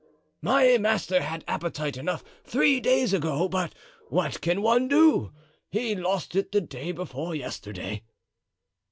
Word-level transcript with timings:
"My 0.41 0.79
master 0.79 1.21
had 1.21 1.43
appetite 1.47 1.95
enough 1.95 2.23
three 2.43 2.79
days 2.79 3.13
ago, 3.13 3.47
but 3.47 3.75
what 4.09 4.41
can 4.41 4.63
one 4.63 4.87
do? 4.87 5.31
he 5.69 5.93
lost 5.93 6.35
it 6.35 6.51
the 6.51 6.59
day 6.59 6.91
before 6.91 7.35
yesterday." 7.35 8.01